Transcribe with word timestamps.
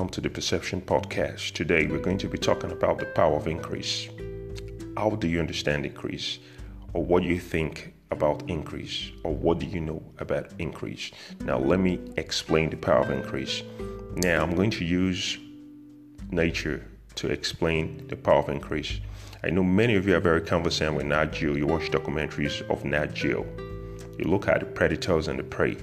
welcome 0.00 0.10
to 0.10 0.22
the 0.22 0.30
Perception 0.30 0.80
Podcast. 0.80 1.52
Today 1.52 1.86
we're 1.86 1.98
going 1.98 2.16
to 2.16 2.26
be 2.26 2.38
talking 2.38 2.70
about 2.70 2.98
the 2.98 3.04
power 3.04 3.36
of 3.36 3.46
increase. 3.46 4.08
How 4.96 5.10
do 5.10 5.28
you 5.28 5.38
understand 5.38 5.84
increase? 5.84 6.38
Or 6.94 7.04
what 7.04 7.22
do 7.22 7.28
you 7.28 7.38
think 7.38 7.92
about 8.10 8.48
increase? 8.48 9.10
Or 9.24 9.34
what 9.34 9.58
do 9.58 9.66
you 9.66 9.82
know 9.82 10.02
about 10.16 10.52
increase? 10.58 11.10
Now, 11.40 11.58
let 11.58 11.80
me 11.80 12.00
explain 12.16 12.70
the 12.70 12.78
power 12.78 13.00
of 13.00 13.10
increase. 13.10 13.62
Now, 14.16 14.42
I'm 14.42 14.54
going 14.54 14.70
to 14.70 14.86
use 14.86 15.36
nature 16.30 16.82
to 17.16 17.30
explain 17.30 18.08
the 18.08 18.16
power 18.16 18.38
of 18.38 18.48
increase. 18.48 19.00
I 19.44 19.50
know 19.50 19.62
many 19.62 19.96
of 19.96 20.08
you 20.08 20.16
are 20.16 20.20
very 20.20 20.40
conversant 20.40 20.96
with 20.96 21.04
Nat 21.04 21.26
Geo. 21.26 21.56
You 21.56 21.66
watch 21.66 21.90
documentaries 21.90 22.66
of 22.70 22.86
Nat 22.86 23.12
Geo. 23.12 23.44
You 24.18 24.24
look 24.24 24.48
at 24.48 24.60
the 24.60 24.66
predators 24.66 25.28
and 25.28 25.38
the 25.38 25.42
prey 25.44 25.76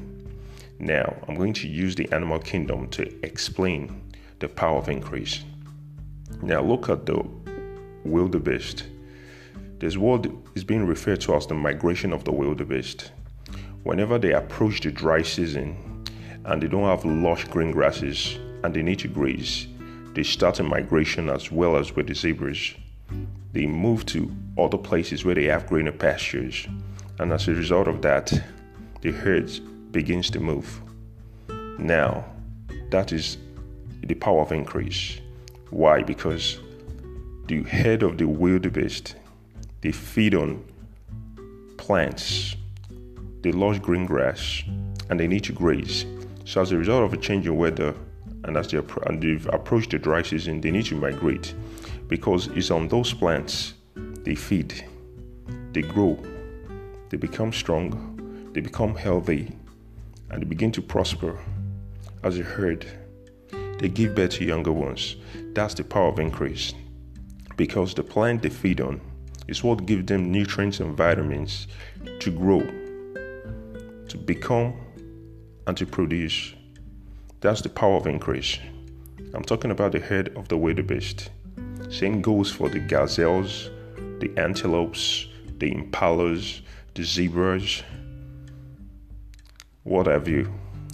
now, 0.80 1.16
I'm 1.28 1.36
going 1.36 1.54
to 1.54 1.68
use 1.68 1.96
the 1.96 2.12
animal 2.12 2.40
kingdom 2.40 2.88
to 2.90 3.26
explain 3.26 4.04
the 4.40 4.48
power 4.48 4.78
of 4.78 4.90
increase. 4.90 5.44
Now, 6.42 6.62
look 6.62 6.90
at 6.90 7.06
the 7.06 7.24
wildebeest. 8.04 8.86
This 9.80 9.98
word 9.98 10.32
is 10.56 10.64
being 10.64 10.86
referred 10.86 11.22
to 11.22 11.36
as 11.36 11.48
the 11.48 11.54
migration 11.54 12.14
of 12.14 12.24
the 12.24 12.32
wildebeest. 12.32 13.12
Whenever 13.84 14.18
they 14.20 14.34
approach 14.34 14.82
the 14.82 14.92
dry 14.92 15.22
season 15.22 16.04
and 16.46 16.62
they 16.62 16.68
don't 16.68 16.84
have 16.84 17.06
lush 17.06 17.46
green 17.46 17.72
grasses 17.72 18.38
and 18.64 18.74
they 18.74 18.82
need 18.82 19.00
to 19.00 19.08
graze, 19.08 19.68
they 20.14 20.24
start 20.24 20.60
a 20.60 20.64
migration 20.64 21.30
as 21.30 21.52
well 21.52 21.78
as 21.78 21.96
with 21.96 22.08
the 22.08 22.16
zebras. 22.16 22.74
They 23.54 23.66
move 23.66 24.06
to 24.08 24.36
other 24.58 24.78
places 24.78 25.24
where 25.24 25.36
they 25.36 25.46
have 25.46 25.68
greener 25.68 25.92
pastures, 25.92 26.68
and 27.20 27.32
as 27.32 27.48
a 27.48 27.54
result 27.54 27.88
of 27.88 28.02
that, 28.02 28.34
the 29.02 29.12
herds 29.12 29.60
begins 29.60 30.30
to 30.32 30.40
move. 30.40 30.82
Now, 31.80 32.26
that 32.90 33.14
is 33.14 33.38
the 34.02 34.16
power 34.16 34.42
of 34.42 34.52
increase. 34.52 35.20
Why? 35.70 36.04
Because 36.04 36.60
the 37.48 37.64
head 37.64 38.04
of 38.04 38.18
the 38.18 38.28
wildebeest, 38.28 39.16
they 39.82 39.92
feed 39.92 40.36
on 40.36 40.64
plants, 41.78 42.56
they 43.42 43.52
lush 43.52 43.80
green 43.80 44.06
grass, 44.06 44.64
and 45.10 45.20
they 45.20 45.28
need 45.28 45.44
to 45.46 45.54
graze. 45.54 46.06
So, 46.46 46.62
as 46.62 46.72
a 46.72 46.78
result 46.78 47.04
of 47.04 47.14
a 47.14 47.18
change 47.18 47.48
in 47.48 47.56
weather, 47.56 47.94
and 48.44 48.58
as 48.58 48.70
they 48.70 48.80
and 49.06 49.22
they've 49.22 49.48
approached 49.48 49.92
the 49.92 50.00
dry 50.00 50.22
season, 50.22 50.62
they 50.62 50.72
need 50.72 50.86
to 50.86 50.96
migrate 50.96 51.54
because 52.08 52.48
it's 52.48 52.72
on 52.72 52.88
those 52.88 53.14
plants 53.14 53.74
they 54.24 54.36
feed, 54.36 54.86
they 55.72 55.82
grow, 55.82 56.22
they 57.10 57.18
become 57.18 57.54
strong, 57.54 58.52
they 58.54 58.62
become 58.62 58.96
healthy, 58.96 59.52
and 60.30 60.42
they 60.42 60.46
begin 60.46 60.72
to 60.72 60.82
prosper 60.82 61.38
as 62.24 62.40
a 62.40 62.44
herd. 62.44 62.86
They 63.80 63.90
give 63.90 64.16
birth 64.16 64.32
to 64.32 64.46
younger 64.46 64.72
ones. 64.72 65.16
That's 65.54 65.74
the 65.74 65.84
power 65.84 66.08
of 66.10 66.20
increase. 66.20 66.74
Because 67.56 67.94
the 67.94 68.04
plant 68.04 68.42
they 68.42 68.50
feed 68.50 68.82
on 68.82 69.02
is 69.48 69.64
what 69.64 69.86
gives 69.86 70.06
them 70.06 70.32
nutrients 70.32 70.80
and 70.80 70.96
vitamins 70.96 71.68
to 72.20 72.32
grow, 72.32 72.62
to 74.08 74.18
become, 74.18 74.74
and 75.68 75.78
to 75.78 75.86
produce. 75.86 76.54
That's 77.42 77.62
the 77.62 77.70
power 77.70 77.96
of 77.96 78.08
increase. 78.08 78.58
I'm 79.34 79.44
talking 79.44 79.72
about 79.72 79.92
the 79.92 80.00
head 80.00 80.30
of 80.36 80.48
the 80.48 80.58
wildebeest. 80.58 81.30
Same 81.90 82.22
goes 82.22 82.52
for 82.52 82.70
the 82.70 82.80
gazelles, 82.80 83.70
the 84.20 84.32
antelopes, 84.38 85.28
the 85.60 85.72
impalas, 85.72 86.62
the 86.96 87.04
zebras, 87.04 87.84
what 89.84 90.08
have 90.08 90.28
you. 90.28 90.52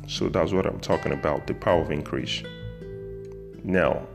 So 0.08 0.30
that's 0.30 0.52
what 0.52 0.66
I'm 0.66 0.80
talking 0.80 1.14
about 1.14 1.48
the 1.48 1.54
power 1.54 1.82
of 1.82 1.92
increase. 1.92 2.44
Now, 3.64 4.06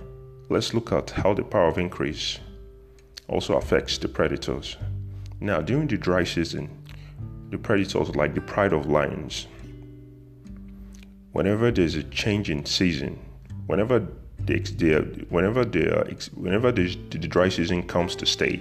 let's 0.51 0.75
look 0.75 0.93
at 0.93 1.11
how 1.11 1.33
the 1.33 1.43
power 1.43 1.69
of 1.69 1.79
increase 1.79 2.39
also 3.29 3.57
affects 3.57 3.97
the 3.97 4.09
predators. 4.09 4.77
Now, 5.41 5.63
during 5.63 5.87
the 5.87 5.97
dry 5.97 6.25
season, 6.25 6.69
the 7.51 7.57
predators, 7.57 8.15
like 8.15 8.35
the 8.35 8.43
pride 8.43 8.75
of 8.75 8.87
lions, 8.87 9.47
whenever 11.33 11.71
there's 11.71 11.95
a 11.95 12.03
change 12.05 12.51
in 12.51 12.67
season, 12.67 13.19
whenever 13.67 14.07
the, 14.41 15.27
whenever 15.31 15.65
the 15.65 16.19
whenever 16.35 16.71
the, 16.71 16.95
dry 17.19 17.49
season 17.49 17.83
comes 17.83 18.17
to 18.17 18.27
stay, 18.27 18.61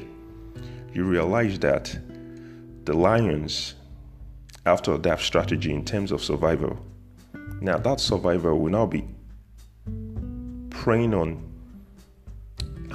you 0.94 1.04
realize 1.04 1.60
that 1.60 1.98
the 2.86 2.94
lions 2.94 3.76
after 4.66 4.94
adapt 4.94 5.22
strategy 5.22 5.74
in 5.74 5.84
terms 5.84 6.12
of 6.12 6.24
survival. 6.24 6.78
Now, 7.60 7.78
that 7.78 8.00
survival 8.00 8.60
will 8.60 8.72
now 8.72 8.86
be 8.86 9.04
preying 10.88 11.14
on 11.14 11.38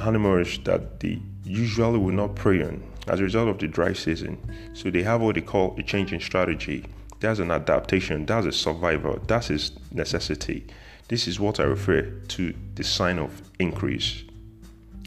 animals 0.00 0.58
that 0.64 0.98
they 1.00 1.20
usually 1.44 1.98
would 1.98 2.14
not 2.14 2.34
prey 2.34 2.62
on 2.62 2.82
as 3.08 3.20
a 3.20 3.22
result 3.22 3.50
of 3.50 3.58
the 3.58 3.68
dry 3.68 3.92
season. 3.92 4.38
So 4.72 4.90
they 4.90 5.02
have 5.02 5.20
what 5.20 5.34
they 5.34 5.42
call 5.42 5.76
a 5.76 5.82
change 5.82 6.10
in 6.14 6.18
strategy. 6.18 6.86
That's 7.20 7.38
an 7.38 7.50
adaptation, 7.50 8.24
that's 8.24 8.46
a 8.46 8.52
survival, 8.52 9.18
that's 9.26 9.50
its 9.50 9.72
necessity. 9.90 10.66
This 11.08 11.28
is 11.28 11.38
what 11.38 11.60
I 11.60 11.64
refer 11.64 12.00
to 12.28 12.54
the 12.76 12.82
sign 12.82 13.18
of 13.18 13.42
increase. 13.58 14.22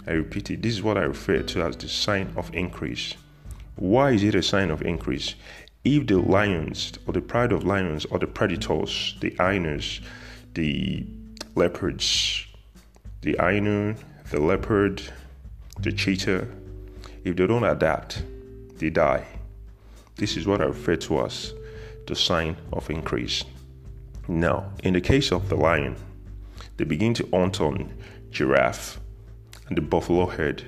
I 0.05 0.11
repeat 0.11 0.51
it, 0.51 0.61
this 0.61 0.73
is 0.73 0.83
what 0.83 0.99
I 0.99 1.05
refer 1.05 1.41
to 1.41 1.63
as 1.63 1.75
the 1.77 1.89
sign 1.89 2.31
of 2.37 2.53
increase. 2.53 3.15
Why 3.77 4.11
is 4.11 4.21
it 4.21 4.35
a 4.35 4.43
sign 4.43 4.69
of 4.69 4.83
increase? 4.83 5.33
if 5.83 6.05
the 6.05 6.17
lions 6.17 6.93
or 7.07 7.13
the 7.13 7.21
pride 7.21 7.51
of 7.51 7.63
lions 7.63 8.05
or 8.05 8.19
the 8.19 8.27
predators, 8.27 9.15
the 9.21 9.35
hyenas, 9.39 10.01
the 10.53 11.05
leopards, 11.55 12.44
the 13.25 13.35
hyena, 13.39 13.95
the 14.29 14.39
leopard, 14.39 15.01
the 15.79 15.91
cheetah, 15.91 16.47
if 17.23 17.35
they 17.35 17.47
don't 17.47 17.63
adapt, 17.63 18.23
they 18.77 18.91
die. 18.91 19.25
This 20.15 20.37
is 20.37 20.45
what 20.45 20.61
I 20.61 20.65
refer 20.65 20.95
to 20.97 21.21
as 21.25 21.51
the 22.05 22.15
sign 22.15 22.55
of 22.71 22.87
increase. 22.91 23.43
Now, 24.27 24.71
in 24.83 24.93
the 24.93 25.01
case 25.01 25.31
of 25.31 25.49
the 25.49 25.55
lion, 25.55 25.95
they 26.77 26.83
begin 26.83 27.15
to 27.15 27.27
hunt 27.33 27.59
on 27.61 27.91
giraffe 28.29 28.99
and 29.69 29.75
the 29.75 29.81
buffalo 29.81 30.27
herd 30.27 30.63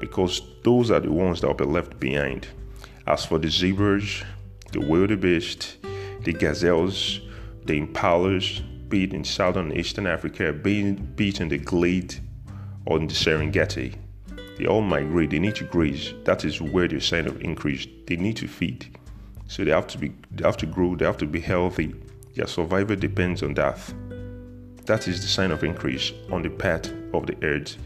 because 0.00 0.40
those 0.64 0.90
are 0.90 1.00
the 1.00 1.12
ones 1.12 1.42
that 1.42 1.48
will 1.48 1.66
be 1.66 1.66
left 1.66 2.00
behind. 2.00 2.48
As 3.06 3.26
for 3.26 3.38
the 3.38 3.50
zebras, 3.50 4.22
the 4.72 4.80
wildebeest, 4.80 5.76
the 6.22 6.32
gazelles, 6.32 7.20
the 7.66 7.78
impalas, 7.78 8.62
be 8.88 9.04
it 9.04 9.12
in 9.12 9.24
southern 9.24 9.72
eastern 9.72 10.06
Africa, 10.06 10.52
be 10.52 10.96
it 11.18 11.40
in 11.40 11.48
the 11.48 11.58
glade 11.58 12.16
on 12.86 13.06
the 13.06 13.14
Serengeti. 13.14 13.94
They 14.58 14.66
all 14.66 14.80
migrate, 14.80 15.30
they 15.30 15.38
need 15.38 15.54
to 15.56 15.64
graze. 15.64 16.14
That 16.24 16.44
is 16.44 16.60
where 16.60 16.88
the 16.88 17.00
sign 17.00 17.26
of 17.26 17.40
increase. 17.42 17.86
They 18.06 18.16
need 18.16 18.36
to 18.38 18.48
feed. 18.48 18.98
So 19.46 19.64
they 19.64 19.70
have 19.70 19.86
to 19.88 19.98
be 19.98 20.12
they 20.30 20.44
have 20.44 20.56
to 20.58 20.66
grow, 20.66 20.96
they 20.96 21.04
have 21.04 21.18
to 21.18 21.26
be 21.26 21.40
healthy. 21.40 21.94
Their 22.34 22.46
survival 22.46 22.96
depends 22.96 23.42
on 23.42 23.54
that. 23.54 23.78
That 24.86 25.06
is 25.06 25.20
the 25.20 25.28
sign 25.28 25.50
of 25.50 25.62
increase 25.64 26.12
on 26.32 26.42
the 26.42 26.50
part 26.50 26.92
of 27.12 27.26
the 27.26 27.36
herds 27.40 27.78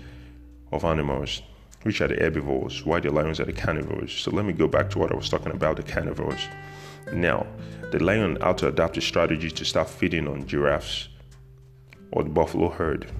of 0.71 0.85
animals, 0.85 1.43
which 1.83 2.01
are 2.01 2.09
the 2.09 2.17
herbivores, 2.17 2.85
while 2.87 3.01
the 3.01 3.11
lions 3.11 3.41
are 3.41 3.45
the 3.45 3.53
carnivores. 3.53 4.13
So 4.13 4.31
let 4.31 4.45
me 4.45 4.53
go 4.53 4.67
back 4.67 4.89
to 4.91 4.99
what 4.99 5.13
I 5.13 5.17
was 5.17 5.29
talking 5.29 5.53
about 5.53 5.77
the 5.77 5.83
carnivores. 5.83 6.49
Now, 7.13 7.47
the 7.91 8.03
lion 8.03 8.41
had 8.41 8.59
to 8.59 8.69
adapt 8.69 8.97
a 8.97 9.01
strategy 9.01 9.51
to 9.51 9.65
start 9.65 9.89
feeding 9.89 10.29
on 10.29 10.47
giraffes 10.47 11.09
or 12.13 12.23
the 12.23 12.31
buffalo 12.31 12.69
herd. 12.69 13.11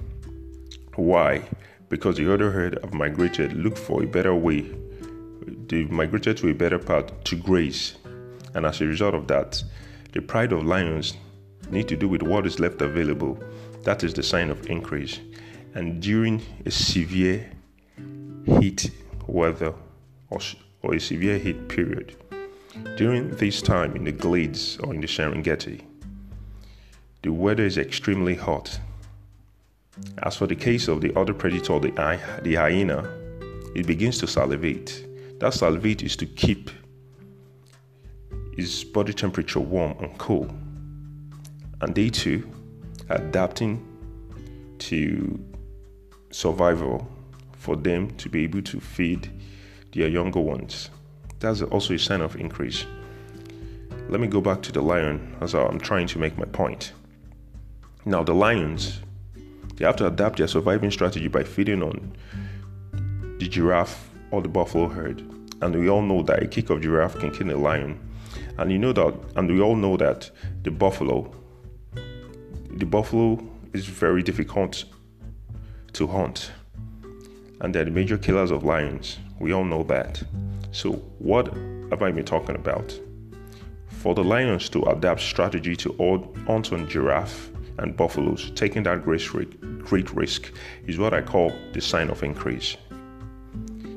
Why? 0.95 1.43
Because 1.89 2.17
the 2.17 2.31
other 2.33 2.51
herd 2.51 2.79
have 2.81 2.93
migrated, 2.93 3.53
look 3.53 3.77
for 3.77 4.03
a 4.03 4.07
better 4.07 4.33
way. 4.33 4.65
They've 5.67 5.91
migrated 5.91 6.37
to 6.37 6.49
a 6.49 6.53
better 6.53 6.79
path 6.79 7.23
to 7.25 7.35
graze. 7.35 7.95
And 8.53 8.65
as 8.65 8.81
a 8.81 8.85
result 8.85 9.15
of 9.15 9.27
that, 9.27 9.63
the 10.11 10.21
pride 10.21 10.53
of 10.53 10.63
lions 10.63 11.15
need 11.69 11.87
to 11.87 11.95
do 11.95 12.07
with 12.07 12.21
what 12.21 12.45
is 12.45 12.59
left 12.59 12.81
available. 12.81 13.37
That 13.83 14.03
is 14.03 14.13
the 14.13 14.23
sign 14.23 14.49
of 14.49 14.69
increase. 14.69 15.19
And 15.73 16.01
during 16.01 16.41
a 16.65 16.71
severe 16.71 17.51
heat 18.45 18.91
weather 19.27 19.73
or, 20.29 20.39
or 20.81 20.95
a 20.95 20.99
severe 20.99 21.39
heat 21.39 21.67
period, 21.67 22.15
during 22.97 23.29
this 23.31 23.61
time 23.61 23.95
in 23.95 24.03
the 24.03 24.11
glades 24.11 24.77
or 24.79 24.93
in 24.93 25.01
the 25.01 25.07
Serengeti, 25.07 25.81
the 27.21 27.31
weather 27.31 27.63
is 27.63 27.77
extremely 27.77 28.35
hot. 28.35 28.79
As 30.23 30.37
for 30.37 30.47
the 30.47 30.55
case 30.55 30.87
of 30.87 31.01
the 31.01 31.17
other 31.17 31.33
predator, 31.33 31.79
the, 31.79 31.91
the 32.41 32.55
hyena, 32.55 33.07
it 33.75 33.85
begins 33.85 34.17
to 34.19 34.27
salivate. 34.27 35.05
That 35.39 35.53
salivate 35.53 36.03
is 36.03 36.15
to 36.17 36.25
keep 36.25 36.69
its 38.57 38.83
body 38.83 39.13
temperature 39.13 39.59
warm 39.59 39.97
and 39.99 40.17
cool. 40.17 40.49
And 41.81 41.93
they 41.93 42.09
too 42.09 42.49
adapting 43.09 43.85
to 44.79 45.39
survival 46.31 47.07
for 47.53 47.75
them 47.75 48.09
to 48.17 48.29
be 48.29 48.43
able 48.43 48.61
to 48.63 48.79
feed 48.79 49.29
their 49.91 50.07
younger 50.07 50.39
ones 50.39 50.89
that's 51.43 51.61
also 51.61 51.93
a 51.93 51.99
sign 51.99 52.21
of 52.21 52.35
increase. 52.37 52.85
Let 54.07 54.21
me 54.21 54.27
go 54.27 54.39
back 54.41 54.61
to 54.63 54.71
the 54.71 54.81
lion 54.81 55.35
as 55.41 55.53
I'm 55.53 55.79
trying 55.79 56.07
to 56.07 56.19
make 56.19 56.37
my 56.37 56.45
point. 56.45 56.93
Now, 58.05 58.23
the 58.23 58.33
lions, 58.33 59.01
They 59.75 59.85
have 59.85 59.95
to 59.97 60.07
adapt 60.07 60.37
their 60.37 60.47
surviving 60.47 60.91
strategy 60.91 61.27
by 61.27 61.43
feeding 61.43 61.81
on 61.81 62.15
the 63.39 63.47
giraffe 63.47 64.09
or 64.31 64.41
the 64.41 64.47
buffalo 64.47 64.87
herd. 64.87 65.21
And 65.61 65.75
we 65.75 65.89
all 65.89 66.01
know 66.01 66.21
that 66.23 66.43
a 66.43 66.47
kick 66.47 66.69
of 66.69 66.81
giraffe 66.81 67.17
can 67.19 67.31
kill 67.31 67.51
a 67.51 67.57
lion. 67.57 67.99
And 68.57 68.71
you 68.71 68.77
know 68.77 68.93
that, 68.93 69.15
and 69.35 69.49
we 69.49 69.61
all 69.61 69.75
know 69.75 69.97
that 69.97 70.29
the 70.63 70.71
buffalo, 70.71 71.33
the 72.71 72.85
buffalo 72.85 73.43
is 73.73 73.85
very 73.85 74.21
difficult 74.21 74.85
to 75.93 76.07
hunt. 76.07 76.51
And 77.61 77.73
they're 77.73 77.85
the 77.85 77.91
major 77.91 78.17
killers 78.17 78.51
of 78.51 78.63
lions. 78.63 79.17
We 79.39 79.53
all 79.53 79.63
know 79.63 79.83
that. 79.83 80.21
So, 80.73 80.93
what 81.19 81.53
have 81.91 82.01
I 82.01 82.09
been 82.09 82.25
talking 82.25 82.55
about? 82.55 82.99
For 83.89 84.15
the 84.15 84.23
lions 84.23 84.69
to 84.69 84.81
adapt 84.85 85.21
strategy 85.21 85.75
to 85.75 85.93
hunt 86.47 86.73
on 86.73 86.89
giraffe 86.89 87.51
and 87.77 87.95
buffaloes, 87.95 88.51
taking 88.55 88.81
that 88.83 89.03
great 89.03 89.31
risk, 89.35 89.51
great 89.83 90.11
risk 90.15 90.51
is 90.87 90.97
what 90.97 91.13
I 91.13 91.21
call 91.21 91.53
the 91.73 91.79
sign 91.79 92.09
of 92.09 92.23
increase. 92.23 92.75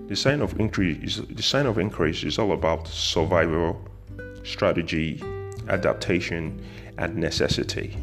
The 0.09 0.15
sign 0.15 0.43
of 0.43 0.61
increase 0.61 1.03
is 1.03 1.27
the 1.27 1.43
sign 1.43 1.65
of 1.65 1.79
increase 1.79 2.23
is 2.25 2.39
all 2.39 2.53
about 2.53 2.87
survival, 2.87 3.83
strategy, 4.45 5.25
adaptation, 5.71 6.63
and 6.99 7.17
necessity. 7.17 7.97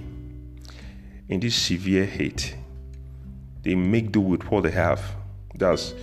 In 1.30 1.40
this 1.40 1.56
severe 1.56 2.08
heat, 2.08 2.56
they 3.62 3.76
make 3.76 4.12
do 4.12 4.20
with 4.20 4.50
what 4.50 4.64
they 4.64 4.72
have. 4.72 5.00
That's 5.54 5.94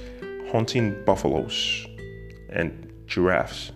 hunting 0.52 1.04
buffaloes 1.04 1.88
and 2.50 2.92
giraffes. 3.06 3.72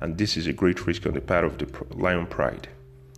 And 0.00 0.16
this 0.16 0.36
is 0.36 0.46
a 0.46 0.52
great 0.52 0.86
risk 0.86 1.06
on 1.06 1.14
the 1.14 1.20
part 1.20 1.44
of 1.44 1.58
the 1.58 1.66
lion 1.94 2.26
pride. 2.26 2.68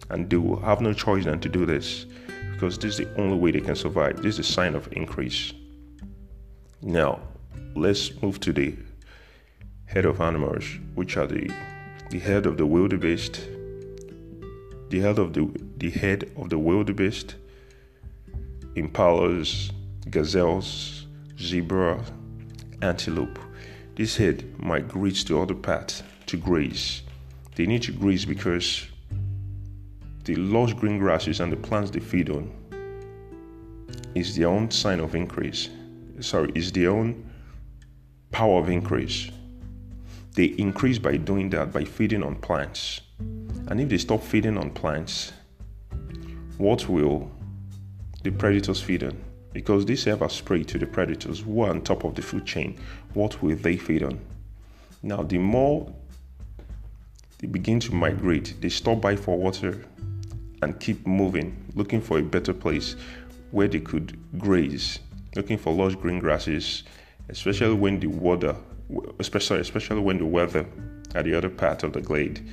And 0.08 0.29
they 0.29 0.37
will 0.37 0.61
have 0.61 0.81
no 0.81 0.93
choice 0.93 1.25
than 1.25 1.41
to 1.41 1.49
do 1.49 1.67
this 1.67 2.06
because 2.52 2.79
this 2.79 2.99
is 2.99 3.06
the 3.06 3.20
only 3.20 3.38
way 3.38 3.50
they 3.52 3.61
can 3.61 3.76
survive. 3.76 4.23
This 4.23 4.38
is 4.38 4.41
a 4.41 4.52
sign 4.52 4.75
of 4.75 4.88
increase. 4.93 5.52
Now, 6.82 7.20
let's 7.75 8.20
move 8.23 8.41
to 8.41 8.52
the 8.52 8.75
head 9.87 10.05
of 10.05 10.20
animals, 10.20 10.64
which 10.94 11.17
are 11.17 11.26
the 11.26 11.50
the 12.11 12.19
head 12.19 12.44
of 12.44 12.56
the 12.56 12.67
wildebeest, 12.67 13.41
the 14.88 15.00
head 15.00 15.19
of 15.19 15.32
the 15.32 15.49
the 15.79 15.91
head 15.91 16.31
of 16.37 16.50
the 16.50 16.58
wildebeest, 16.58 17.37
impalas, 18.75 19.70
gazelles, 20.11 21.06
zebra, 21.38 22.02
antelope. 22.82 23.38
This 23.96 24.16
head 24.16 24.44
migrates 24.58 25.25
to 25.25 25.40
other 25.40 25.54
paths 25.54 26.02
to 26.26 26.37
graze. 26.37 27.02
They 27.56 27.66
need 27.66 27.82
to 27.82 27.92
graze 27.92 28.25
because 28.25 28.87
the 30.25 30.37
lush 30.37 30.75
green 30.75 30.98
grasses 30.98 31.40
and 31.40 31.52
the 31.52 31.56
plants 31.56 31.90
they 31.90 32.00
feed 32.00 32.31
on 32.31 32.50
is 34.14 34.37
their 34.37 34.48
own 34.48 34.70
sign 34.70 35.00
of 35.00 35.14
increase. 35.14 35.69
Sorry, 36.20 36.50
is 36.54 36.72
their 36.72 36.90
own 36.90 37.31
power 38.31 38.60
of 38.60 38.69
increase. 38.69 39.31
They 40.34 40.46
increase 40.46 40.98
by 40.98 41.16
doing 41.16 41.50
that, 41.50 41.72
by 41.72 41.84
feeding 41.84 42.22
on 42.22 42.37
plants. 42.37 43.00
And 43.19 43.81
if 43.81 43.88
they 43.88 43.98
stop 43.98 44.22
feeding 44.22 44.56
on 44.56 44.70
plants, 44.70 45.32
what 46.58 46.88
will 46.88 47.31
the 48.22 48.31
predators 48.31 48.81
feed 48.81 49.02
on? 49.02 49.19
Because 49.52 49.84
they 49.84 49.96
serve 49.96 50.22
as 50.22 50.40
prey 50.40 50.62
to 50.64 50.78
the 50.78 50.87
predators 50.87 51.40
who 51.40 51.62
are 51.62 51.70
on 51.70 51.82
top 51.82 52.04
of 52.04 52.14
the 52.14 52.22
food 52.22 52.46
chain. 52.46 52.78
What 53.15 53.43
will 53.43 53.57
they 53.57 53.77
feed 53.77 54.03
on? 54.03 54.21
Now, 55.03 55.23
the 55.23 55.39
more 55.39 55.93
they 57.39 57.47
begin 57.47 57.81
to 57.81 57.95
migrate, 57.95 58.55
they 58.61 58.69
stop 58.69 59.01
by 59.01 59.17
for 59.17 59.37
water 59.37 59.85
and 60.62 60.79
keep 60.79 61.07
moving, 61.07 61.57
looking 61.75 62.01
for 62.01 62.19
a 62.19 62.23
better 62.23 62.53
place 62.53 62.97
where 63.51 63.69
they 63.69 63.81
could 63.81 64.19
graze, 64.39 64.99
looking 65.35 65.59
for 65.59 65.73
lush 65.73 65.95
green 65.95 66.19
grasses 66.19 66.85
especially 67.31 67.75
when 67.75 68.01
the 68.01 68.09
water, 68.09 68.57
especially 69.19 69.61
especially 69.61 70.01
when 70.01 70.19
the 70.19 70.27
weather 70.27 70.67
at 71.15 71.25
the 71.25 71.35
other 71.35 71.49
part 71.49 71.83
of 71.83 71.93
the 71.93 72.01
glade 72.01 72.47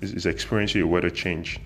is, 0.00 0.12
is 0.12 0.26
experiencing 0.26 0.82
a 0.82 0.86
weather 0.86 1.10
change. 1.10 1.60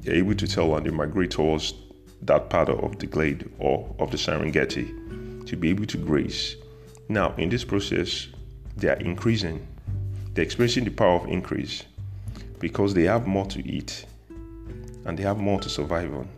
They're 0.00 0.14
able 0.14 0.34
to 0.34 0.46
tell 0.46 0.68
when 0.68 0.84
they 0.84 0.90
migrate 0.90 1.32
towards 1.32 1.74
that 2.22 2.48
part 2.48 2.68
of 2.68 2.98
the 2.98 3.06
glade 3.06 3.50
or 3.58 3.94
of 3.98 4.10
the 4.10 4.16
Serengeti 4.16 5.05
to 5.46 5.56
be 5.56 5.70
able 5.70 5.86
to 5.86 5.98
graze. 5.98 6.56
Now, 7.08 7.34
in 7.36 7.48
this 7.48 7.64
process, 7.64 8.28
they 8.76 8.88
are 8.88 9.00
increasing. 9.00 9.66
They're 10.34 10.44
experiencing 10.44 10.84
the 10.84 10.90
power 10.90 11.20
of 11.20 11.28
increase 11.28 11.84
because 12.58 12.94
they 12.94 13.04
have 13.04 13.26
more 13.26 13.46
to 13.46 13.66
eat 13.66 14.06
and 15.04 15.18
they 15.18 15.22
have 15.22 15.38
more 15.38 15.60
to 15.60 15.68
survive 15.68 16.12
on 16.12 16.28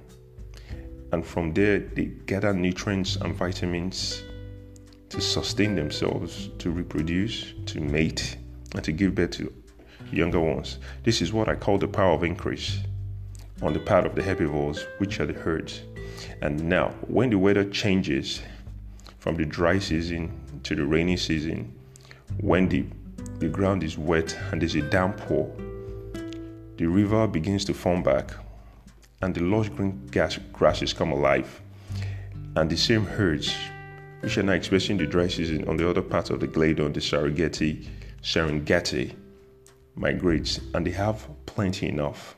and 1.13 1.27
from 1.27 1.53
there 1.55 1.79
they 1.79 2.07
gather 2.27 2.53
nutrients 2.53 3.17
and 3.17 3.35
vitamins 3.35 4.23
to 5.09 5.21
sustain 5.21 5.75
themselves, 5.75 6.51
to 6.59 6.71
reproduce, 6.71 7.55
to 7.67 7.81
mate, 7.81 8.37
and 8.75 8.85
to 8.85 8.93
give 8.93 9.15
birth 9.15 9.31
to 9.33 9.53
younger 10.13 10.41
ones. 10.41 10.79
This 11.03 11.23
is 11.23 11.33
what 11.33 11.49
I 11.49 11.55
call 11.55 11.79
the 11.79 11.89
power 11.89 12.13
of 12.13 12.25
increase 12.25 12.81
on 13.63 13.73
the 13.73 13.81
part 13.81 14.07
of 14.07 14.15
the 14.15 14.23
herbivores, 14.23 14.87
which 14.99 15.19
are 15.19 15.27
the 15.27 15.33
herds. 15.33 15.83
And 16.43 16.69
now, 16.69 16.91
when 17.07 17.31
the 17.31 17.39
weather 17.39 17.65
changes 17.65 18.43
from 19.29 19.37
the 19.37 19.45
dry 19.45 19.79
season 19.79 20.33
to 20.63 20.75
the 20.75 20.83
rainy 20.83 21.15
season, 21.15 21.71
when 22.41 22.67
the, 22.67 22.87
the 23.41 23.47
ground 23.47 23.83
is 23.83 23.99
wet 23.99 24.35
and 24.51 24.63
there's 24.63 24.75
a 24.75 24.81
downpour, 24.81 25.55
the 26.79 26.87
river 26.87 27.27
begins 27.27 27.63
to 27.63 27.75
form 27.75 28.03
back 28.03 28.31
and 29.21 29.35
the 29.35 29.43
lush 29.43 29.69
green 29.69 30.07
grass, 30.11 30.39
grasses 30.51 30.95
come 30.95 31.13
alive. 31.13 31.61
And 32.57 32.71
the 32.71 32.77
same 32.79 33.05
herds, 33.05 33.55
which 34.21 34.39
are 34.39 34.43
now 34.43 34.55
expressing 34.55 34.97
the 34.97 35.07
dry 35.07 35.29
season 35.29 35.69
on 35.69 35.77
the 35.77 35.87
other 35.87 36.01
part 36.01 36.31
of 36.31 36.41
the 36.41 36.47
glade 36.47 36.81
on 36.81 36.95
the 36.95 37.01
Serengeti, 37.01 37.87
Serengeti 38.23 39.15
migrates, 39.95 40.59
and 40.73 40.87
they 40.87 40.93
have 40.93 41.29
plenty 41.45 41.87
enough 41.87 42.35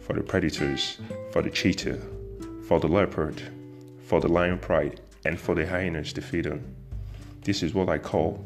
for 0.00 0.14
the 0.14 0.22
predators, 0.22 0.96
for 1.30 1.42
the 1.42 1.50
cheetah, 1.50 2.00
for 2.66 2.80
the 2.80 2.88
leopard, 2.88 3.42
for 4.06 4.18
the 4.18 4.28
lion 4.28 4.58
pride, 4.58 4.98
and 5.24 5.38
for 5.38 5.54
the 5.54 5.66
hyenas 5.66 6.12
to 6.14 6.20
feed 6.20 6.46
on. 6.46 6.62
This 7.42 7.62
is 7.62 7.74
what 7.74 7.88
I 7.88 7.98
call 7.98 8.44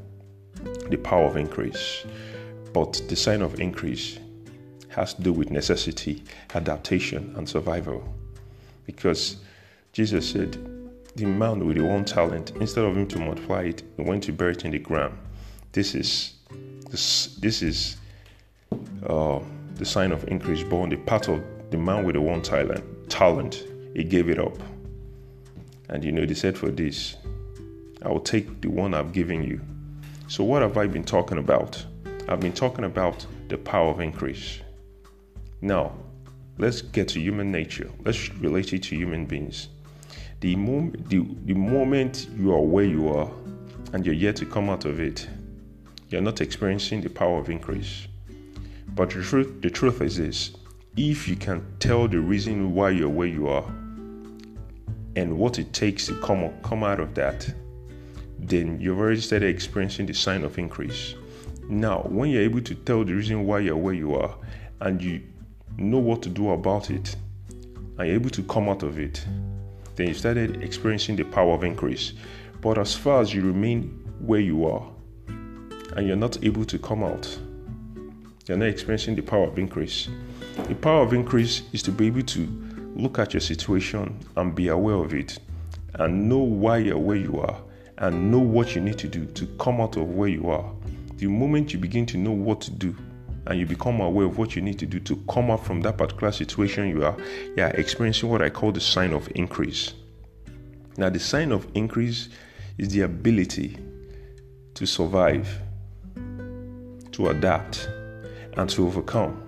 the 0.88 0.96
power 0.96 1.25
of 1.25 1.37
increase. 1.37 2.05
But 2.73 3.00
the 3.09 3.16
sign 3.16 3.42
of 3.42 3.61
increase 3.61 4.18
has 4.88 5.14
to 5.14 5.23
do 5.23 5.33
with 5.33 5.50
necessity, 5.50 6.23
adaptation, 6.54 7.35
and 7.37 7.49
survival. 7.49 8.02
Because 8.85 9.37
Jesus 9.92 10.30
said, 10.30 10.52
the 11.16 11.25
man 11.25 11.66
with 11.66 11.76
the 11.78 11.85
one 11.85 12.04
talent, 12.04 12.52
instead 12.56 12.85
of 12.85 12.97
him 12.97 13.06
to 13.09 13.18
multiply 13.18 13.62
it, 13.62 13.83
he 13.97 14.02
went 14.02 14.23
to 14.25 14.33
bury 14.33 14.52
it 14.52 14.64
in 14.64 14.71
the 14.71 14.78
ground. 14.78 15.16
This 15.73 15.95
is 15.95 16.35
this, 16.90 17.37
this 17.37 17.62
is 17.62 17.97
uh, 19.06 19.40
the 19.75 19.85
sign 19.85 20.12
of 20.12 20.26
increase 20.28 20.62
born. 20.62 20.90
The 20.90 20.97
part 20.97 21.28
of 21.28 21.42
the 21.71 21.78
man 21.78 22.04
with 22.04 22.14
the 22.14 22.21
one 22.21 22.42
talent, 22.42 23.11
talent, 23.11 23.64
he 23.95 24.04
gave 24.04 24.28
it 24.28 24.38
up. 24.38 24.56
And 25.88 26.05
you 26.05 26.12
know, 26.12 26.26
they 26.26 26.35
said 26.35 26.57
for 26.59 26.71
this, 26.71 27.16
I 28.02 28.09
will 28.09 28.21
take 28.21 28.61
the 28.61 28.69
one 28.69 28.95
I've 28.95 29.12
given 29.12 29.43
you. 29.43 29.61
So, 30.28 30.45
what 30.45 30.62
have 30.62 30.76
I 30.76 30.87
been 30.87 31.05
talking 31.05 31.38
about? 31.38 31.85
I've 32.28 32.40
been 32.40 32.52
talking 32.52 32.85
about 32.85 33.25
the 33.49 33.57
power 33.57 33.90
of 33.90 34.00
increase. 34.00 34.61
Now, 35.61 35.93
let's 36.59 36.83
get 36.83 37.09
to 37.09 37.21
human 37.21 37.52
nature. 37.52 37.90
Let's 38.05 38.33
relate 38.35 38.73
it 38.73 38.83
to 38.85 38.97
human 38.97 39.26
beings. 39.26 39.69
The, 40.40 40.57
mom- 40.57 40.95
the, 41.07 41.25
the 41.45 41.55
moment 41.55 42.28
you 42.37 42.52
are 42.52 42.61
where 42.61 42.85
you 42.85 43.09
are 43.09 43.31
and 43.93 44.05
you're 44.05 44.14
yet 44.14 44.37
to 44.37 44.47
come 44.47 44.69
out 44.69 44.85
of 44.85 45.00
it, 45.00 45.28
you're 46.09 46.21
not 46.21 46.40
experiencing 46.40 47.00
the 47.00 47.09
power 47.09 47.38
of 47.38 47.49
increase. 47.49 48.07
But 48.88 49.11
the 49.11 49.23
truth, 49.23 49.62
the 49.62 49.71
truth 49.71 50.00
is 50.02 50.16
this 50.16 50.52
if 50.97 51.28
you 51.28 51.37
can 51.37 51.64
tell 51.78 52.09
the 52.09 52.21
reason 52.21 52.75
why 52.75 52.90
you're 52.90 53.09
where 53.09 53.28
you 53.28 53.49
are 53.49 53.64
and 55.16 55.37
what 55.37 55.58
it 55.58 55.73
takes 55.73 56.06
to 56.06 56.20
come, 56.20 56.52
come 56.62 56.85
out 56.85 57.00
of 57.00 57.14
that, 57.14 57.52
then 58.38 58.78
you've 58.80 58.99
already 58.99 59.20
started 59.20 59.49
experiencing 59.49 60.06
the 60.06 60.12
sign 60.12 60.44
of 60.44 60.58
increase. 60.58 61.14
Now, 61.68 62.02
when 62.02 62.30
you're 62.30 62.42
able 62.42 62.61
to 62.61 62.75
tell 62.75 63.04
the 63.04 63.14
reason 63.14 63.46
why 63.46 63.61
you're 63.61 63.76
where 63.76 63.94
you 63.94 64.14
are 64.14 64.37
and 64.80 65.02
you 65.02 65.23
know 65.78 65.99
what 65.99 66.23
to 66.23 66.28
do 66.28 66.50
about 66.50 66.90
it, 66.90 67.16
and 67.99 68.06
you're 68.06 68.16
able 68.16 68.30
to 68.30 68.42
come 68.42 68.68
out 68.68 68.82
of 68.82 68.99
it, 68.99 69.25
then 69.96 70.08
you 70.08 70.14
started 70.14 70.62
experiencing 70.62 71.16
the 71.16 71.25
power 71.25 71.54
of 71.54 71.64
increase. 71.64 72.12
But 72.61 72.76
as 72.76 72.94
far 72.94 73.23
as 73.23 73.32
you 73.32 73.42
remain 73.42 73.88
where 74.20 74.40
you 74.40 74.66
are 74.66 74.87
and 75.96 76.06
you're 76.06 76.16
not 76.16 76.44
able 76.44 76.66
to 76.66 76.78
come 76.78 77.02
out, 77.02 77.38
you're 78.46 78.58
not 78.58 78.68
experiencing 78.68 79.16
the 79.16 79.23
power 79.23 79.44
of 79.44 79.58
increase. 79.58 80.08
The 80.68 80.75
power 80.75 81.02
of 81.02 81.14
increase 81.14 81.62
is 81.73 81.82
to 81.85 81.90
be 81.90 82.06
able 82.08 82.23
to 82.23 82.65
look 82.97 83.19
at 83.19 83.35
your 83.35 83.41
situation 83.41 84.19
and 84.37 84.55
be 84.55 84.69
aware 84.69 84.97
of 84.97 85.12
it 85.15 85.38
and 85.95 86.29
know 86.29 86.38
why 86.38 86.79
you're 86.79 86.99
where 86.99 87.17
you 87.17 87.41
are 87.41 87.61
and 87.99 88.31
know 88.31 88.38
what 88.38 88.75
you 88.75 88.81
need 88.81 88.99
to 88.99 89.09
do 89.09 89.25
to 89.26 89.47
come 89.59 89.81
out 89.81 89.97
of 89.97 90.15
where 90.15 90.29
you 90.29 90.50
are. 90.50 90.73
The 91.17 91.26
moment 91.26 91.73
you 91.73 91.79
begin 91.79 92.07
to 92.07 92.19
know 92.19 92.33
what 92.33 92.61
to 92.62 92.71
do 92.71 92.95
and 93.47 93.59
you 93.59 93.67
become 93.67 94.00
aware 94.00 94.26
of 94.26 94.38
what 94.38 94.57
you 94.57 94.62
need 94.62 94.79
to 94.79 94.87
do 94.87 94.99
to 95.00 95.17
come 95.29 95.50
up 95.50 95.65
from 95.65 95.81
that 95.81 95.97
particular 95.97 96.33
situation 96.33 96.88
you 96.88 97.05
are 97.05 97.17
yeah 97.57 97.69
experiencing 97.69 98.29
what 98.29 98.43
i 98.43 98.50
call 98.50 98.73
the 98.73 98.81
sign 98.81 99.12
of 99.12 99.29
increase. 99.35 99.95
Now 100.97 101.11
the 101.11 101.21
sign 101.21 101.53
of 101.53 101.67
increase 101.75 102.29
is 102.79 102.88
the 102.88 103.03
ability 103.03 103.79
to 104.75 104.87
survive 104.87 105.61
to 107.12 107.29
adapt 107.29 107.88
and 108.57 108.69
to 108.71 108.87
overcome. 108.87 109.43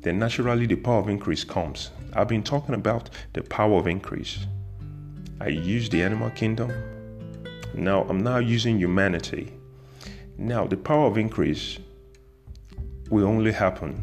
Then 0.00 0.18
naturally 0.18 0.66
the 0.66 0.76
power 0.76 1.00
of 1.00 1.08
increase 1.08 1.44
comes 1.44 1.90
i've 2.14 2.28
been 2.28 2.42
talking 2.42 2.74
about 2.74 3.10
the 3.32 3.42
power 3.42 3.78
of 3.78 3.86
increase. 3.86 4.46
I 5.40 5.48
use 5.48 5.88
the 5.88 6.02
animal 6.02 6.30
kingdom. 6.30 6.72
Now 7.74 8.02
i'm 8.08 8.22
now 8.22 8.38
using 8.38 8.78
humanity. 8.78 9.52
Now 10.38 10.66
the 10.66 10.76
power 10.76 11.06
of 11.06 11.18
increase 11.18 11.78
will 13.10 13.26
only 13.26 13.52
happen 13.52 14.02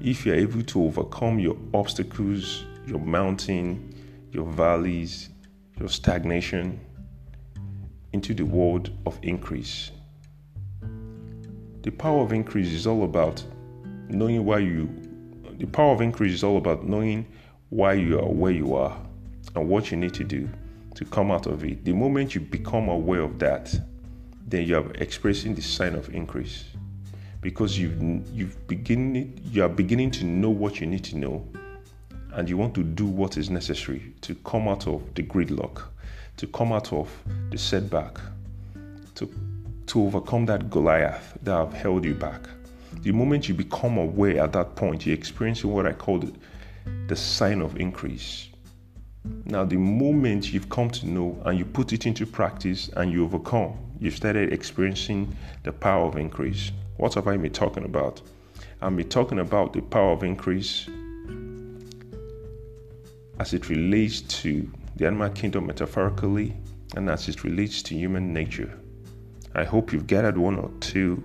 if 0.00 0.26
you're 0.26 0.34
able 0.34 0.62
to 0.62 0.84
overcome 0.84 1.38
your 1.38 1.56
obstacles, 1.72 2.64
your 2.86 3.00
mountain, 3.00 3.94
your 4.32 4.44
valleys, 4.44 5.30
your 5.78 5.88
stagnation 5.88 6.78
into 8.12 8.34
the 8.34 8.44
world 8.44 8.90
of 9.06 9.18
increase. 9.22 9.90
The 11.82 11.90
power 11.90 12.22
of 12.22 12.32
increase 12.32 12.72
is 12.72 12.86
all 12.86 13.04
about 13.04 13.42
knowing 14.08 14.44
why 14.44 14.58
you 14.58 14.88
the 15.58 15.66
power 15.66 15.92
of 15.92 16.00
increase 16.00 16.32
is 16.32 16.44
all 16.44 16.56
about 16.56 16.84
knowing 16.84 17.26
why 17.70 17.94
you 17.94 18.18
are 18.18 18.28
where 18.28 18.52
you 18.52 18.74
are 18.74 18.96
and 19.54 19.68
what 19.68 19.90
you 19.90 19.96
need 19.96 20.14
to 20.14 20.24
do 20.24 20.48
to 20.94 21.04
come 21.04 21.30
out 21.30 21.46
of 21.46 21.64
it. 21.64 21.84
The 21.84 21.92
moment 21.92 22.34
you 22.34 22.40
become 22.40 22.88
aware 22.88 23.22
of 23.22 23.38
that, 23.40 23.74
then 24.46 24.66
you 24.66 24.76
are 24.76 24.90
expressing 24.94 25.54
the 25.54 25.62
sign 25.62 25.94
of 25.94 26.08
increase 26.14 26.64
because 27.40 27.78
you've 27.78 28.00
you've 28.32 28.66
beginning 28.66 29.38
you 29.44 29.62
are 29.62 29.68
beginning 29.68 30.10
to 30.10 30.24
know 30.24 30.48
what 30.50 30.80
you 30.80 30.86
need 30.86 31.04
to 31.04 31.16
know 31.16 31.46
and 32.32 32.48
you 32.48 32.56
want 32.56 32.74
to 32.74 32.82
do 32.82 33.06
what 33.06 33.36
is 33.36 33.50
necessary 33.50 34.14
to 34.22 34.34
come 34.36 34.66
out 34.66 34.86
of 34.86 35.02
the 35.14 35.22
gridlock 35.22 35.82
to 36.38 36.46
come 36.46 36.72
out 36.72 36.90
of 36.92 37.10
the 37.50 37.58
setback 37.58 38.18
to 39.14 39.30
to 39.86 40.02
overcome 40.02 40.46
that 40.46 40.70
goliath 40.70 41.36
that 41.42 41.52
have 41.52 41.72
held 41.74 42.04
you 42.04 42.14
back 42.14 42.40
the 43.02 43.12
moment 43.12 43.48
you 43.48 43.54
become 43.54 43.98
aware 43.98 44.42
at 44.42 44.52
that 44.52 44.74
point 44.76 45.06
you're 45.06 45.14
experiencing 45.14 45.70
what 45.70 45.86
i 45.86 45.92
call 45.92 46.22
the, 47.06 47.16
sign 47.16 47.60
of 47.60 47.78
increase 47.80 48.48
now 49.44 49.64
the 49.64 49.76
moment 49.76 50.52
you've 50.52 50.68
come 50.68 50.90
to 50.90 51.06
know 51.06 51.40
and 51.46 51.58
you 51.58 51.64
put 51.64 51.92
it 51.92 52.06
into 52.06 52.26
practice 52.26 52.90
and 52.96 53.12
you 53.12 53.24
overcome 53.24 53.76
you've 54.00 54.16
started 54.16 54.52
experiencing 54.52 55.34
the 55.62 55.72
power 55.72 56.06
of 56.06 56.16
increase 56.16 56.72
what 56.96 57.14
have 57.14 57.26
I 57.26 57.36
been 57.36 57.52
talking 57.52 57.84
about? 57.84 58.22
I've 58.80 58.96
been 58.96 59.08
talking 59.08 59.40
about 59.40 59.72
the 59.72 59.80
power 59.82 60.12
of 60.12 60.22
increase 60.22 60.88
as 63.40 63.52
it 63.52 63.68
relates 63.68 64.20
to 64.20 64.70
the 64.96 65.06
animal 65.06 65.28
kingdom 65.30 65.66
metaphorically 65.66 66.54
and 66.94 67.10
as 67.10 67.28
it 67.28 67.42
relates 67.42 67.82
to 67.84 67.96
human 67.96 68.32
nature. 68.32 68.78
I 69.56 69.64
hope 69.64 69.92
you've 69.92 70.06
gathered 70.06 70.38
one 70.38 70.56
or 70.56 70.70
two 70.78 71.22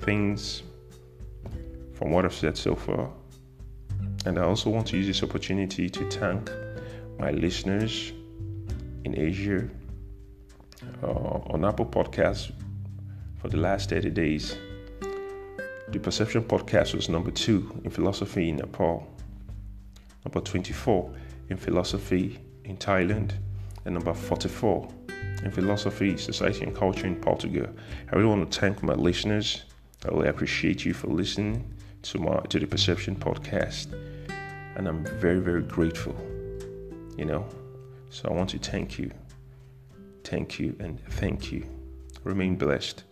things 0.00 0.62
from 2.00 2.12
what 2.12 2.24
I've 2.24 2.34
said 2.34 2.56
so 2.56 2.74
far. 2.74 3.10
And 4.24 4.38
I 4.38 4.42
also 4.42 4.70
want 4.70 4.86
to 4.88 4.96
use 4.96 5.06
this 5.06 5.22
opportunity 5.22 5.90
to 5.90 6.10
thank 6.10 6.50
my 7.18 7.30
listeners 7.30 8.12
in 9.04 9.18
Asia 9.18 9.68
uh, 11.02 11.06
on 11.06 11.62
Apple 11.62 11.84
Podcasts 11.84 12.52
for 13.38 13.48
the 13.48 13.58
last 13.58 13.90
30 13.90 14.10
days. 14.10 14.56
The 15.88 15.98
Perception 15.98 16.42
Podcast 16.44 16.94
was 16.94 17.10
number 17.10 17.30
two 17.30 17.78
in 17.84 17.90
philosophy 17.90 18.48
in 18.48 18.56
Nepal, 18.56 19.06
number 20.24 20.40
24 20.40 21.12
in 21.50 21.58
philosophy 21.58 22.38
in 22.64 22.78
Thailand, 22.78 23.32
and 23.84 23.92
number 23.92 24.14
44 24.14 24.88
in 25.44 25.50
philosophy, 25.50 26.16
society, 26.16 26.64
and 26.64 26.74
culture 26.74 27.06
in 27.06 27.16
Portugal. 27.16 27.66
I 28.10 28.16
really 28.16 28.28
want 28.28 28.50
to 28.50 28.58
thank 28.58 28.82
my 28.82 28.94
listeners. 28.94 29.64
I 30.06 30.08
really 30.08 30.28
appreciate 30.28 30.86
you 30.86 30.94
for 30.94 31.08
listening 31.08 31.70
to 32.02 32.18
my 32.18 32.40
to 32.48 32.58
the 32.58 32.66
Perception 32.66 33.16
Podcast, 33.16 33.92
and 34.76 34.88
I'm 34.88 35.04
very 35.18 35.40
very 35.40 35.62
grateful. 35.62 36.14
You 37.16 37.26
know, 37.26 37.46
so 38.10 38.28
I 38.28 38.32
want 38.32 38.50
to 38.50 38.58
thank 38.58 38.98
you, 38.98 39.10
thank 40.24 40.58
you, 40.58 40.76
and 40.80 41.00
thank 41.10 41.52
you. 41.52 41.66
Remain 42.24 42.56
blessed. 42.56 43.04